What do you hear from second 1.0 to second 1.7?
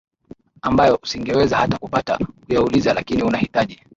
usingeweza